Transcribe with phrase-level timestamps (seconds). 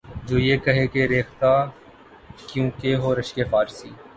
[0.27, 1.53] جو یہ کہے کہ’’ ریختہ
[2.47, 3.89] کیوں کہ ہو رشکِ فارسی؟‘‘